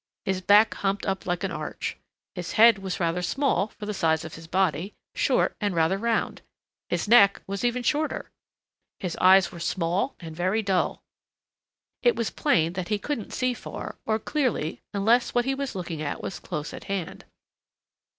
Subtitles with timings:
[0.25, 1.95] His back humped up like an arch.
[2.33, 6.41] His head was rather small for the size of his body, short and rather round.
[6.89, 8.31] His neck was even shorter.
[8.99, 11.03] His eyes were small and very dull.
[12.01, 16.01] It was plain that he couldn't see far, or clearly unless what he was looking
[16.01, 17.25] at was close at hand.